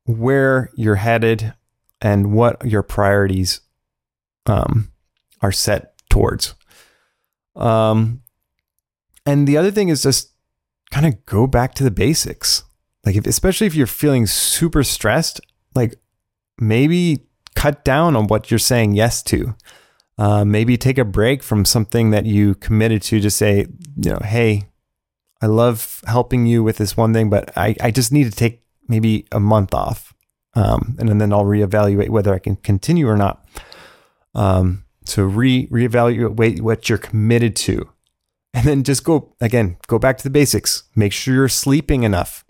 where 0.04 0.70
you're 0.74 0.96
headed 0.96 1.54
and 2.00 2.32
what 2.32 2.64
your 2.64 2.82
priorities 2.82 3.60
um, 4.46 4.92
are 5.40 5.52
set 5.52 5.94
towards. 6.08 6.54
Um, 7.56 8.22
and 9.26 9.48
the 9.48 9.56
other 9.56 9.70
thing 9.70 9.88
is 9.88 10.02
just 10.02 10.32
kind 10.90 11.06
of 11.06 11.24
go 11.26 11.46
back 11.46 11.74
to 11.74 11.84
the 11.84 11.90
basics. 11.90 12.64
Like, 13.04 13.16
if, 13.16 13.26
especially 13.26 13.66
if 13.66 13.74
you're 13.74 13.86
feeling 13.86 14.26
super 14.26 14.82
stressed, 14.82 15.40
like 15.74 15.96
maybe 16.58 17.26
cut 17.54 17.84
down 17.84 18.16
on 18.16 18.26
what 18.26 18.50
you're 18.50 18.58
saying 18.58 18.94
yes 18.94 19.22
to. 19.24 19.54
Uh, 20.16 20.44
maybe 20.44 20.76
take 20.76 20.98
a 20.98 21.04
break 21.04 21.42
from 21.42 21.64
something 21.64 22.10
that 22.10 22.24
you 22.24 22.54
committed 22.56 23.02
to. 23.02 23.20
to 23.20 23.30
say, 23.30 23.66
you 23.96 24.10
know, 24.10 24.20
hey, 24.22 24.68
I 25.40 25.46
love 25.46 26.00
helping 26.06 26.46
you 26.46 26.62
with 26.62 26.76
this 26.76 26.96
one 26.96 27.12
thing, 27.12 27.30
but 27.30 27.50
I, 27.56 27.74
I 27.80 27.90
just 27.90 28.12
need 28.12 28.24
to 28.24 28.30
take 28.30 28.63
maybe 28.88 29.26
a 29.32 29.40
month 29.40 29.74
off. 29.74 30.14
Um, 30.54 30.96
and 30.98 31.20
then 31.20 31.32
I'll 31.32 31.44
reevaluate 31.44 32.10
whether 32.10 32.32
I 32.32 32.38
can 32.38 32.56
continue 32.56 33.08
or 33.08 33.16
not. 33.16 33.44
Um, 34.34 34.84
so 35.04 35.24
re 35.24 35.66
reevaluate 35.68 36.60
what 36.60 36.88
you're 36.88 36.98
committed 36.98 37.56
to. 37.56 37.88
And 38.52 38.66
then 38.66 38.84
just 38.84 39.02
go 39.04 39.34
again, 39.40 39.78
go 39.88 39.98
back 39.98 40.16
to 40.18 40.24
the 40.24 40.30
basics. 40.30 40.84
Make 40.94 41.12
sure 41.12 41.34
you're 41.34 41.48
sleeping 41.48 42.04
enough. 42.04 42.44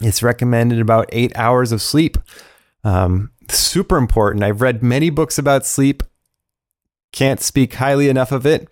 It's 0.00 0.22
recommended 0.22 0.80
about 0.80 1.08
eight 1.12 1.32
hours 1.36 1.70
of 1.70 1.80
sleep. 1.80 2.18
Um, 2.82 3.30
super 3.48 3.96
important. 3.96 4.42
I've 4.44 4.60
read 4.60 4.82
many 4.82 5.10
books 5.10 5.38
about 5.38 5.64
sleep. 5.64 6.02
Can't 7.12 7.40
speak 7.40 7.74
highly 7.74 8.08
enough 8.08 8.32
of 8.32 8.44
it. 8.44 8.68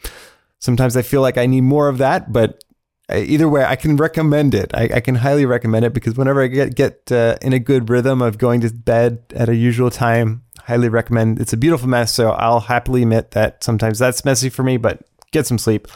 Sometimes 0.58 0.96
I 0.96 1.02
feel 1.02 1.22
like 1.22 1.38
I 1.38 1.46
need 1.46 1.62
more 1.62 1.88
of 1.88 1.98
that, 1.98 2.32
but 2.32 2.62
either 3.10 3.48
way, 3.48 3.64
I 3.64 3.76
can 3.76 3.96
recommend 3.96 4.54
it. 4.54 4.70
I, 4.74 4.88
I 4.94 5.00
can 5.00 5.16
highly 5.16 5.46
recommend 5.46 5.84
it 5.84 5.92
because 5.92 6.16
whenever 6.16 6.42
I 6.42 6.46
get 6.46 6.74
get 6.74 7.10
uh, 7.12 7.36
in 7.42 7.52
a 7.52 7.58
good 7.58 7.90
rhythm 7.90 8.22
of 8.22 8.38
going 8.38 8.60
to 8.62 8.70
bed 8.70 9.24
at 9.34 9.48
a 9.48 9.56
usual 9.56 9.90
time, 9.90 10.42
highly 10.64 10.88
recommend. 10.88 11.40
It's 11.40 11.52
a 11.52 11.56
beautiful 11.56 11.88
mess, 11.88 12.14
so 12.14 12.30
I'll 12.30 12.60
happily 12.60 13.02
admit 13.02 13.32
that 13.32 13.64
sometimes 13.64 13.98
that's 13.98 14.24
messy 14.24 14.48
for 14.48 14.62
me, 14.62 14.76
but 14.76 15.02
get 15.32 15.46
some 15.46 15.58
sleep. 15.58 15.88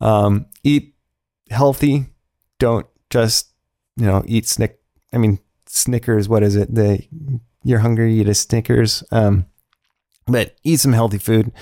Um, 0.00 0.46
eat 0.62 0.94
healthy. 1.50 2.06
Don't 2.58 2.86
just 3.10 3.48
you 3.96 4.06
know 4.06 4.22
eat 4.26 4.46
snick. 4.46 4.80
I 5.12 5.18
mean 5.18 5.38
Snickers. 5.66 6.28
What 6.28 6.42
is 6.42 6.56
it? 6.56 6.72
The 6.72 7.04
you're 7.64 7.80
hungry, 7.80 8.14
eat 8.14 8.28
a 8.28 8.34
Snickers. 8.34 9.02
Um, 9.10 9.46
but 10.26 10.56
eat 10.62 10.80
some 10.80 10.92
healthy 10.92 11.18
food. 11.18 11.52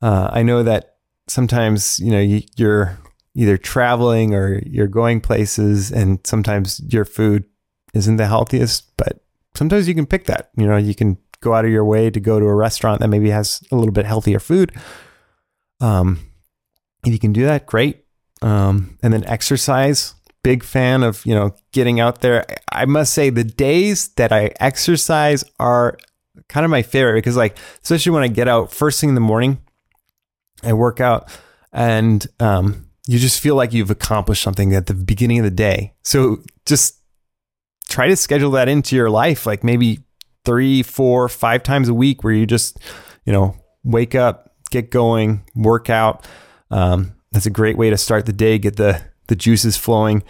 Uh, 0.00 0.30
I 0.32 0.42
know 0.42 0.62
that 0.62 0.96
sometimes 1.26 1.98
you 1.98 2.12
know 2.12 2.20
you, 2.20 2.42
you're 2.56 2.98
either 3.38 3.56
traveling 3.56 4.34
or 4.34 4.60
you're 4.66 4.88
going 4.88 5.20
places, 5.20 5.92
and 5.92 6.18
sometimes 6.26 6.80
your 6.92 7.04
food 7.04 7.44
isn't 7.94 8.16
the 8.16 8.26
healthiest, 8.26 8.96
but 8.96 9.20
sometimes 9.54 9.86
you 9.86 9.94
can 9.94 10.06
pick 10.06 10.24
that. 10.24 10.50
You 10.56 10.66
know, 10.66 10.76
you 10.76 10.92
can 10.92 11.16
go 11.40 11.54
out 11.54 11.64
of 11.64 11.70
your 11.70 11.84
way 11.84 12.10
to 12.10 12.18
go 12.18 12.40
to 12.40 12.46
a 12.46 12.54
restaurant 12.54 13.00
that 13.00 13.06
maybe 13.06 13.30
has 13.30 13.62
a 13.70 13.76
little 13.76 13.92
bit 13.92 14.06
healthier 14.06 14.40
food. 14.40 14.74
Um, 15.80 16.18
if 17.06 17.12
you 17.12 17.20
can 17.20 17.32
do 17.32 17.44
that, 17.44 17.64
great. 17.64 18.04
Um, 18.42 18.98
and 19.04 19.12
then 19.12 19.24
exercise. 19.24 20.14
Big 20.42 20.64
fan 20.64 21.04
of 21.04 21.24
you 21.24 21.34
know 21.34 21.54
getting 21.72 22.00
out 22.00 22.20
there. 22.20 22.44
I 22.72 22.86
must 22.86 23.14
say 23.14 23.30
the 23.30 23.44
days 23.44 24.08
that 24.14 24.32
I 24.32 24.52
exercise 24.58 25.44
are 25.60 25.96
kind 26.48 26.64
of 26.64 26.70
my 26.70 26.82
favorite 26.82 27.18
because 27.18 27.36
like 27.36 27.56
especially 27.82 28.12
when 28.12 28.22
I 28.24 28.28
get 28.28 28.48
out 28.48 28.72
first 28.72 29.00
thing 29.00 29.10
in 29.10 29.14
the 29.14 29.20
morning, 29.20 29.58
I 30.64 30.72
work 30.72 31.00
out 31.00 31.30
and 31.72 32.26
um, 32.40 32.87
you 33.08 33.18
just 33.18 33.40
feel 33.40 33.54
like 33.54 33.72
you've 33.72 33.90
accomplished 33.90 34.42
something 34.42 34.74
at 34.74 34.84
the 34.84 34.92
beginning 34.92 35.38
of 35.38 35.44
the 35.44 35.50
day. 35.50 35.94
So 36.04 36.42
just 36.66 37.00
try 37.88 38.06
to 38.06 38.14
schedule 38.14 38.50
that 38.50 38.68
into 38.68 38.96
your 38.96 39.08
life, 39.08 39.46
like 39.46 39.64
maybe 39.64 40.00
three, 40.44 40.82
four, 40.82 41.26
five 41.30 41.62
times 41.62 41.88
a 41.88 41.94
week, 41.94 42.22
where 42.22 42.34
you 42.34 42.44
just 42.44 42.78
you 43.24 43.32
know 43.32 43.56
wake 43.82 44.14
up, 44.14 44.54
get 44.70 44.90
going, 44.90 45.42
work 45.56 45.88
out. 45.88 46.26
Um, 46.70 47.14
that's 47.32 47.46
a 47.46 47.50
great 47.50 47.78
way 47.78 47.88
to 47.88 47.96
start 47.96 48.26
the 48.26 48.32
day, 48.32 48.58
get 48.58 48.76
the 48.76 49.00
the 49.28 49.36
juices 49.36 49.78
flowing, 49.78 50.22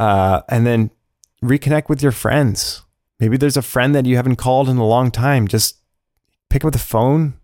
uh, 0.00 0.40
and 0.48 0.66
then 0.66 0.90
reconnect 1.40 1.88
with 1.88 2.02
your 2.02 2.12
friends. 2.12 2.82
Maybe 3.20 3.36
there's 3.36 3.56
a 3.56 3.62
friend 3.62 3.94
that 3.94 4.06
you 4.06 4.16
haven't 4.16 4.36
called 4.36 4.68
in 4.68 4.76
a 4.76 4.84
long 4.84 5.12
time. 5.12 5.46
Just 5.46 5.76
pick 6.50 6.64
up 6.64 6.72
the 6.72 6.80
phone. 6.80 7.34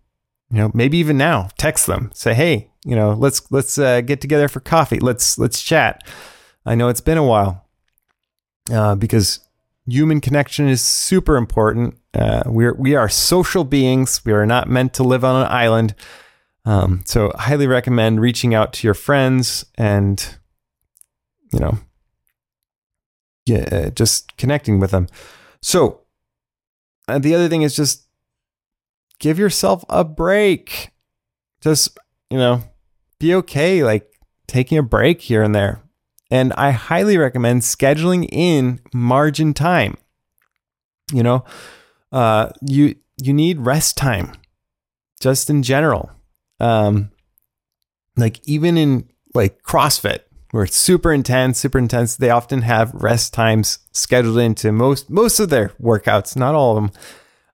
You 0.49 0.57
know, 0.57 0.71
maybe 0.73 0.97
even 0.97 1.17
now, 1.17 1.47
text 1.57 1.87
them. 1.87 2.11
Say, 2.13 2.33
hey, 2.33 2.70
you 2.85 2.95
know, 2.95 3.13
let's 3.13 3.51
let's 3.51 3.77
uh, 3.77 4.01
get 4.01 4.21
together 4.21 4.47
for 4.47 4.59
coffee. 4.59 4.99
Let's 4.99 5.37
let's 5.37 5.61
chat. 5.61 6.03
I 6.65 6.75
know 6.75 6.89
it's 6.89 7.01
been 7.01 7.17
a 7.17 7.23
while 7.23 7.67
uh, 8.71 8.95
because 8.95 9.39
human 9.87 10.21
connection 10.21 10.67
is 10.67 10.81
super 10.81 11.37
important. 11.37 11.97
Uh, 12.13 12.43
we're 12.45 12.73
we 12.73 12.95
are 12.95 13.09
social 13.09 13.63
beings. 13.63 14.23
We 14.25 14.33
are 14.33 14.45
not 14.45 14.69
meant 14.69 14.93
to 14.95 15.03
live 15.03 15.23
on 15.23 15.45
an 15.45 15.51
island. 15.51 15.95
Um, 16.63 17.01
so, 17.05 17.31
highly 17.35 17.67
recommend 17.67 18.21
reaching 18.21 18.53
out 18.53 18.73
to 18.73 18.87
your 18.87 18.93
friends 18.93 19.65
and 19.75 20.37
you 21.51 21.59
know, 21.59 21.79
yeah, 23.45 23.89
just 23.89 24.37
connecting 24.37 24.79
with 24.79 24.91
them. 24.91 25.07
So, 25.61 26.01
uh, 27.07 27.19
the 27.19 27.35
other 27.35 27.49
thing 27.49 27.61
is 27.61 27.75
just 27.75 28.07
give 29.19 29.37
yourself 29.37 29.83
a 29.89 30.03
break. 30.03 30.91
Just, 31.61 31.97
you 32.29 32.37
know, 32.37 32.63
be 33.21 33.35
okay 33.35 33.83
like 33.83 34.11
taking 34.47 34.77
a 34.77 34.83
break 34.83 35.21
here 35.21 35.43
and 35.43 35.55
there. 35.55 35.81
And 36.29 36.53
I 36.53 36.71
highly 36.71 37.17
recommend 37.17 37.61
scheduling 37.61 38.27
in 38.31 38.79
margin 38.93 39.53
time. 39.53 39.97
You 41.13 41.23
know, 41.23 41.45
uh, 42.11 42.49
you 42.61 42.95
you 43.21 43.33
need 43.33 43.59
rest 43.59 43.97
time, 43.97 44.33
just 45.19 45.49
in 45.49 45.61
general. 45.61 46.09
Um, 46.59 47.11
like 48.17 48.39
even 48.47 48.77
in 48.77 49.09
like 49.33 49.61
CrossFit, 49.63 50.19
where 50.51 50.63
it's 50.63 50.77
super 50.77 51.11
intense, 51.13 51.59
super 51.59 51.77
intense. 51.77 52.15
They 52.15 52.29
often 52.29 52.61
have 52.61 52.93
rest 52.93 53.33
times 53.33 53.79
scheduled 53.91 54.37
into 54.37 54.71
most 54.71 55.09
most 55.09 55.39
of 55.39 55.49
their 55.49 55.69
workouts, 55.81 56.35
not 56.35 56.55
all 56.55 56.77
of 56.77 56.83
them. 56.83 56.91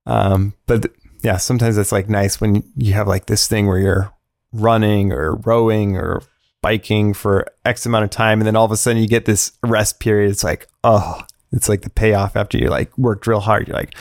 Um, 0.05 0.53
but 0.67 0.91
yeah, 1.23 1.37
sometimes 1.37 1.77
it's 1.77 1.91
like 1.91 2.09
nice 2.09 2.39
when 2.39 2.63
you 2.75 2.93
have 2.93 3.07
like 3.07 3.25
this 3.25 3.47
thing 3.47 3.65
where 3.65 3.79
you're 3.79 4.13
running 4.53 5.11
or 5.11 5.35
rowing 5.35 5.97
or 5.97 6.23
biking 6.61 7.13
for 7.13 7.45
X 7.65 7.85
amount 7.85 8.03
of 8.03 8.09
time, 8.09 8.39
and 8.39 8.47
then 8.47 8.55
all 8.55 8.65
of 8.65 8.71
a 8.71 8.77
sudden 8.77 9.01
you 9.01 9.07
get 9.07 9.25
this 9.25 9.51
rest 9.63 9.99
period. 9.99 10.31
It's 10.31 10.43
like, 10.43 10.67
oh, 10.83 11.21
it's 11.51 11.69
like 11.69 11.81
the 11.81 11.89
payoff 11.89 12.35
after 12.35 12.57
you 12.57 12.69
like 12.69 12.95
worked 12.97 13.27
real 13.27 13.39
hard. 13.39 13.67
You're 13.67 13.77
like 13.77 13.95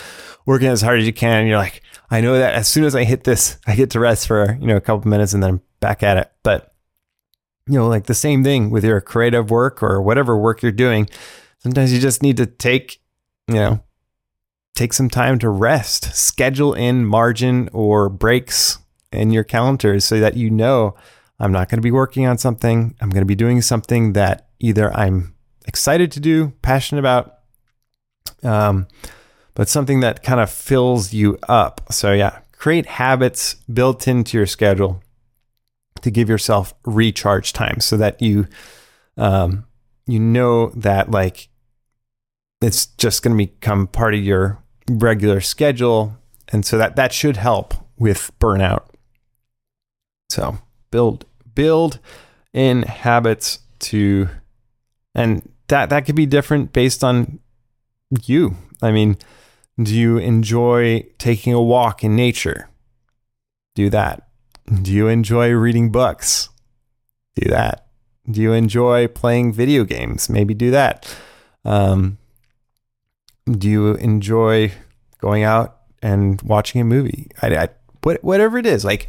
working 0.47 0.69
as 0.69 0.83
hard 0.83 1.01
as 1.01 1.07
you 1.07 1.13
can. 1.13 1.47
You're 1.47 1.59
like, 1.59 1.83
I 2.11 2.21
know 2.21 2.39
that 2.39 2.55
as 2.55 2.69
soon 2.69 2.85
as 2.85 2.95
I 2.95 3.05
hit 3.05 3.25
this, 3.25 3.59
I 3.67 3.77
get 3.77 3.91
to 3.91 4.01
rest 4.01 4.27
for 4.27 4.57
you 4.61 4.67
know 4.67 4.77
a 4.77 4.81
couple 4.81 5.09
minutes 5.09 5.33
and 5.33 5.43
then 5.43 5.51
I'm 5.51 5.61
back 5.81 6.03
at 6.03 6.17
it. 6.17 6.33
But 6.43 6.73
you 7.67 7.75
know, 7.75 7.89
like 7.89 8.07
the 8.07 8.15
same 8.15 8.45
thing 8.45 8.71
with 8.71 8.85
your 8.85 9.01
creative 9.01 9.51
work 9.51 9.83
or 9.83 10.01
whatever 10.01 10.37
work 10.37 10.63
you're 10.63 10.73
doing. 10.73 11.09
Sometimes 11.59 11.93
you 11.93 12.01
just 12.01 12.23
need 12.23 12.37
to 12.37 12.47
take, 12.47 13.01
you 13.49 13.55
know, 13.55 13.81
take 14.77 14.93
some 14.93 15.11
time 15.11 15.39
to 15.41 15.49
rest, 15.49 16.15
schedule 16.15 16.75
in 16.75 17.05
margin 17.05 17.69
or 17.73 18.09
breaks 18.09 18.79
in 19.13 19.31
your 19.31 19.45
calendars 19.45 20.05
so 20.05 20.21
that 20.21 20.37
you 20.37 20.51
know 20.51 20.95
I'm 21.39 21.53
not 21.53 21.69
going 21.69 21.79
to 21.79 21.83
be 21.83 21.91
working 21.91 22.27
on 22.27 22.39
something. 22.39 22.95
I'm 23.01 23.11
going 23.11 23.23
to 23.23 23.27
be 23.27 23.35
doing 23.35 23.61
something 23.63 24.15
that 24.15 24.49
either 24.59 24.95
I'm 24.95 25.35
excited 25.67 26.11
to 26.13 26.21
do, 26.21 26.53
passionate 26.63 27.01
about, 27.01 27.39
um, 28.43 28.87
but 29.55 29.69
something 29.69 30.01
that 30.01 30.23
kind 30.23 30.41
of 30.41 30.51
fills 30.51 31.13
you 31.13 31.39
up. 31.49 31.93
So, 31.93 32.13
yeah, 32.13 32.41
create 32.53 32.87
habits 32.87 33.55
built 33.73 34.09
into 34.09 34.37
your 34.37 34.47
schedule 34.47 35.03
to 36.03 36.11
give 36.11 36.29
yourself 36.29 36.75
recharge 36.85 37.53
time 37.53 37.81
so 37.81 37.97
that 37.97 38.21
you 38.23 38.47
um, 39.17 39.67
you 40.07 40.21
know 40.21 40.69
that 40.71 41.11
like 41.11 41.49
it's 42.63 42.87
just 42.87 43.23
going 43.23 43.37
to 43.37 43.47
become 43.47 43.87
part 43.87 44.15
of 44.15 44.21
your 44.21 44.63
regular 44.89 45.41
schedule 45.41 46.17
and 46.49 46.65
so 46.65 46.79
that 46.79 46.97
that 46.97 47.13
should 47.13 47.37
help 47.37 47.75
with 47.99 48.31
burnout 48.39 48.85
so 50.37 50.59
build 50.91 51.25
build 51.55 51.99
in 52.53 52.83
habits 52.83 53.61
to 53.79 54.29
and 55.15 55.49
that 55.69 55.91
that 55.91 56.07
could 56.07 56.15
be 56.15 56.27
different 56.27 56.73
based 56.73 57.03
on 57.03 57.39
you 58.25 58.55
i 58.83 58.91
mean 58.91 59.17
do 59.83 59.95
you 59.95 60.19
enjoy 60.19 61.05
taking 61.19 61.53
a 61.53 61.61
walk 61.61 62.05
in 62.05 62.15
nature 62.15 62.69
do 63.75 63.91
that 63.91 64.27
do 64.83 64.93
you 64.93 65.09
enjoy 65.09 65.53
reading 65.53 65.91
books? 65.91 66.49
Do 67.37 67.49
that. 67.51 67.87
Do 68.29 68.41
you 68.41 68.53
enjoy 68.53 69.07
playing 69.07 69.53
video 69.53 69.85
games? 69.85 70.29
Maybe 70.29 70.55
do 70.55 70.73
that. 70.73 71.07
Um, 71.65 72.19
do 73.49 73.69
you 73.69 73.95
enjoy 73.95 74.73
going 75.21 75.45
out 75.45 75.79
and 76.03 76.43
watching 76.43 76.81
a 76.81 76.85
movie? 76.85 77.31
I, 77.41 77.57
I, 77.57 77.69
whatever 78.03 78.59
it 78.59 78.67
is, 78.67 78.85
like 78.85 79.07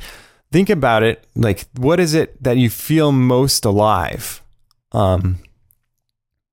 think 0.52 0.70
about 0.70 1.04
it. 1.04 1.26
Like, 1.36 1.66
what 1.76 2.00
is 2.00 2.14
it 2.14 2.42
that 2.44 2.58
you 2.58 2.70
feel 2.70 3.12
most 3.12 3.66
alive 3.66 4.42
um, 4.92 5.40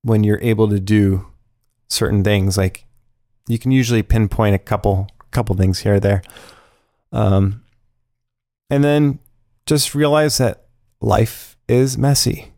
when 0.02 0.24
you're 0.24 0.40
able 0.40 0.68
to 0.68 0.80
do 0.80 1.26
certain 1.88 2.24
things? 2.24 2.56
Like, 2.56 2.86
you 3.46 3.58
can 3.58 3.70
usually 3.70 4.02
pinpoint 4.02 4.54
a 4.54 4.58
couple 4.58 5.08
couple 5.30 5.56
things 5.56 5.80
here 5.80 5.94
or 5.94 6.00
there. 6.00 6.22
Um, 7.12 7.64
and 8.70 8.82
then 8.82 9.18
just 9.66 9.94
realize 9.94 10.38
that 10.38 10.66
life 11.00 11.56
is 11.68 11.98
messy 11.98 12.52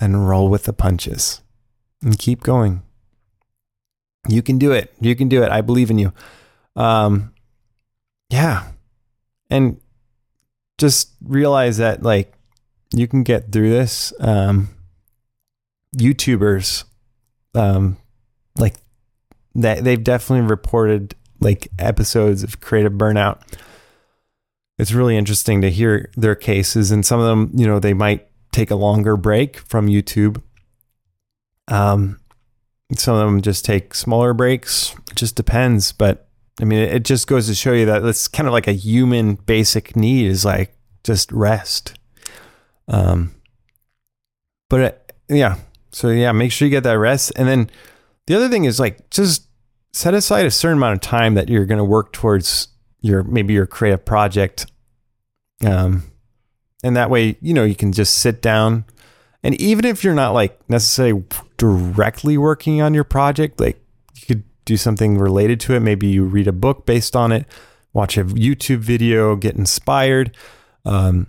and 0.00 0.28
roll 0.28 0.48
with 0.48 0.64
the 0.64 0.72
punches 0.72 1.40
and 2.02 2.18
keep 2.18 2.42
going. 2.42 2.82
You 4.28 4.42
can 4.42 4.58
do 4.58 4.72
it. 4.72 4.92
You 5.00 5.14
can 5.16 5.28
do 5.28 5.42
it. 5.42 5.50
I 5.50 5.60
believe 5.60 5.90
in 5.90 5.98
you. 5.98 6.12
Um, 6.76 7.32
yeah. 8.28 8.68
And 9.48 9.80
just 10.80 11.10
realize 11.22 11.76
that 11.76 12.02
like 12.02 12.32
you 12.92 13.06
can 13.06 13.22
get 13.22 13.52
through 13.52 13.70
this. 13.70 14.12
Um, 14.18 14.70
YouTubers, 15.96 16.84
um, 17.54 17.98
like 18.56 18.74
that 19.54 19.84
they've 19.84 20.02
definitely 20.02 20.48
reported 20.48 21.14
like 21.40 21.68
episodes 21.78 22.42
of 22.42 22.60
creative 22.60 22.92
burnout. 22.92 23.42
It's 24.78 24.92
really 24.92 25.16
interesting 25.16 25.60
to 25.60 25.70
hear 25.70 26.10
their 26.16 26.34
cases, 26.34 26.90
and 26.90 27.04
some 27.04 27.20
of 27.20 27.26
them, 27.26 27.50
you 27.54 27.66
know, 27.66 27.78
they 27.78 27.92
might 27.92 28.26
take 28.50 28.70
a 28.70 28.76
longer 28.76 29.16
break 29.16 29.58
from 29.58 29.86
YouTube. 29.86 30.42
Um, 31.68 32.18
some 32.96 33.14
of 33.14 33.20
them 33.20 33.42
just 33.42 33.64
take 33.64 33.94
smaller 33.94 34.32
breaks. 34.32 34.94
It 35.10 35.16
just 35.16 35.36
depends, 35.36 35.92
but 35.92 36.29
I 36.60 36.64
mean, 36.64 36.80
it 36.80 37.04
just 37.04 37.26
goes 37.26 37.46
to 37.46 37.54
show 37.54 37.72
you 37.72 37.86
that 37.86 38.04
it's 38.04 38.28
kind 38.28 38.46
of 38.46 38.52
like 38.52 38.68
a 38.68 38.72
human 38.72 39.34
basic 39.34 39.96
need 39.96 40.26
is 40.26 40.44
like 40.44 40.74
just 41.04 41.32
rest. 41.32 41.98
Um, 42.88 43.34
but 44.68 44.80
it, 44.80 45.12
uh, 45.30 45.34
yeah, 45.34 45.56
so 45.92 46.08
yeah, 46.08 46.32
make 46.32 46.52
sure 46.52 46.66
you 46.66 46.70
get 46.70 46.82
that 46.84 46.98
rest, 46.98 47.32
and 47.36 47.48
then 47.48 47.70
the 48.26 48.34
other 48.34 48.48
thing 48.48 48.64
is 48.64 48.78
like 48.78 49.10
just 49.10 49.46
set 49.92 50.14
aside 50.14 50.46
a 50.46 50.50
certain 50.50 50.78
amount 50.78 50.94
of 50.94 51.00
time 51.00 51.34
that 51.34 51.48
you're 51.48 51.66
going 51.66 51.78
to 51.78 51.84
work 51.84 52.12
towards 52.12 52.68
your 53.00 53.22
maybe 53.24 53.54
your 53.54 53.66
creative 53.66 54.04
project. 54.04 54.70
Um 55.64 56.04
and 56.82 56.96
that 56.96 57.10
way 57.10 57.36
you 57.40 57.52
know 57.52 57.64
you 57.64 57.74
can 57.74 57.92
just 57.92 58.18
sit 58.18 58.40
down. 58.40 58.84
And 59.42 59.60
even 59.60 59.84
if 59.84 60.04
you're 60.04 60.14
not 60.14 60.32
like 60.32 60.60
necessarily 60.68 61.24
directly 61.56 62.38
working 62.38 62.80
on 62.80 62.94
your 62.94 63.04
project 63.04 63.58
like 63.58 63.82
do 64.70 64.76
something 64.76 65.18
related 65.18 65.60
to 65.60 65.74
it 65.74 65.80
maybe 65.80 66.06
you 66.06 66.24
read 66.24 66.48
a 66.48 66.52
book 66.52 66.86
based 66.86 67.14
on 67.14 67.32
it 67.32 67.46
watch 67.92 68.16
a 68.16 68.24
youtube 68.24 68.78
video 68.78 69.36
get 69.36 69.56
inspired 69.56 70.36
um, 70.84 71.26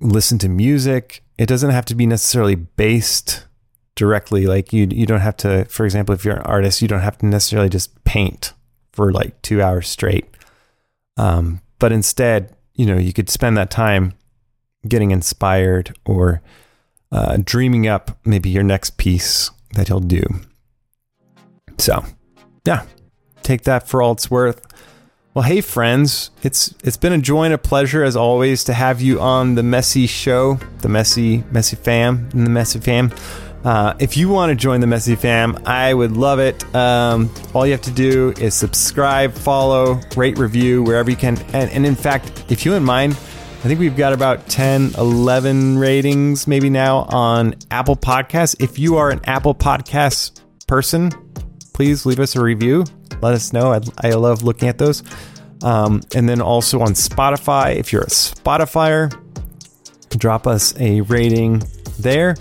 listen 0.00 0.38
to 0.38 0.48
music 0.48 1.22
it 1.38 1.46
doesn't 1.46 1.70
have 1.70 1.84
to 1.86 1.94
be 1.94 2.06
necessarily 2.06 2.54
based 2.54 3.46
directly. 3.94 4.46
Like 4.46 4.72
you, 4.72 4.86
you 4.90 5.06
don't 5.06 5.20
have 5.20 5.36
to, 5.38 5.64
for 5.66 5.84
example, 5.84 6.14
if 6.14 6.24
you're 6.24 6.36
an 6.36 6.42
artist, 6.42 6.82
you 6.82 6.88
don't 6.88 7.00
have 7.00 7.18
to 7.18 7.26
necessarily 7.26 7.68
just 7.68 8.04
paint 8.04 8.52
for 8.92 9.12
like 9.12 9.40
two 9.42 9.62
hours 9.62 9.88
straight. 9.88 10.26
Um, 11.16 11.60
but 11.78 11.92
instead, 11.92 12.54
you 12.74 12.86
know, 12.86 12.98
you 12.98 13.12
could 13.12 13.30
spend 13.30 13.56
that 13.56 13.70
time 13.70 14.14
getting 14.86 15.10
inspired 15.10 15.96
or 16.04 16.42
uh, 17.12 17.38
dreaming 17.42 17.86
up 17.86 18.18
maybe 18.24 18.50
your 18.50 18.62
next 18.62 18.96
piece 18.96 19.50
that 19.74 19.88
you'll 19.88 20.00
do. 20.00 20.22
So, 21.78 22.04
yeah, 22.64 22.84
take 23.42 23.62
that 23.62 23.88
for 23.88 24.02
all 24.02 24.12
it's 24.12 24.30
worth. 24.30 24.66
Well, 25.34 25.42
hey 25.42 25.62
friends, 25.62 26.30
it's 26.44 26.72
it's 26.84 26.96
been 26.96 27.12
a 27.12 27.18
joy 27.18 27.44
and 27.44 27.54
a 27.54 27.58
pleasure 27.58 28.04
as 28.04 28.14
always 28.14 28.62
to 28.64 28.72
have 28.72 29.00
you 29.00 29.20
on 29.20 29.56
the 29.56 29.64
Messy 29.64 30.06
Show, 30.06 30.60
the 30.78 30.88
Messy 30.88 31.42
Messy 31.50 31.74
Fam, 31.74 32.28
and 32.32 32.46
the 32.46 32.50
Messy 32.50 32.78
Fam. 32.78 33.10
Uh, 33.64 33.94
if 33.98 34.16
you 34.16 34.28
want 34.28 34.50
to 34.50 34.54
join 34.54 34.80
the 34.80 34.86
Messy 34.86 35.16
Fam, 35.16 35.58
I 35.66 35.92
would 35.92 36.12
love 36.12 36.38
it. 36.38 36.62
Um, 36.74 37.34
all 37.54 37.66
you 37.66 37.72
have 37.72 37.80
to 37.82 37.90
do 37.90 38.34
is 38.38 38.54
subscribe, 38.54 39.32
follow, 39.32 40.00
rate, 40.16 40.38
review 40.38 40.82
wherever 40.82 41.10
you 41.10 41.16
can. 41.16 41.38
And, 41.54 41.70
and, 41.70 41.86
in 41.86 41.94
fact, 41.94 42.44
if 42.50 42.64
you 42.64 42.72
wouldn't 42.72 42.86
mind, 42.86 43.12
I 43.14 43.66
think 43.66 43.80
we've 43.80 43.96
got 43.96 44.12
about 44.12 44.46
10, 44.48 44.92
11 44.98 45.78
ratings 45.78 46.46
maybe 46.46 46.68
now 46.68 47.06
on 47.08 47.54
Apple 47.70 47.96
Podcasts. 47.96 48.54
If 48.62 48.78
you 48.78 48.98
are 48.98 49.10
an 49.10 49.22
Apple 49.24 49.54
Podcasts 49.54 50.42
person, 50.66 51.10
please 51.74 52.06
leave 52.06 52.20
us 52.20 52.34
a 52.36 52.42
review. 52.42 52.84
Let 53.20 53.34
us 53.34 53.52
know. 53.52 53.72
I, 53.72 53.80
I 53.98 54.10
love 54.12 54.42
looking 54.42 54.68
at 54.68 54.78
those. 54.78 55.02
Um, 55.62 56.02
and 56.14 56.28
then 56.28 56.40
also 56.40 56.80
on 56.80 56.92
Spotify, 56.94 57.76
if 57.76 57.92
you're 57.92 58.02
a 58.02 58.06
Spotifyer, 58.06 59.12
drop 60.16 60.46
us 60.46 60.74
a 60.78 61.02
rating 61.02 61.62
there. 61.98 62.36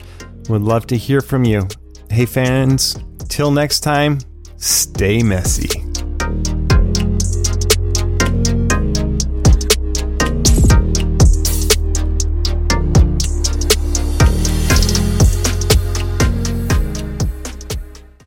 Would 0.50 0.62
love 0.62 0.88
to 0.88 0.98
hear 0.98 1.22
from 1.22 1.44
you. 1.44 1.68
Hey, 2.10 2.26
fans, 2.26 2.98
till 3.28 3.52
next 3.52 3.82
time, 3.82 4.20
stay 4.58 5.24
messy. 5.24 5.93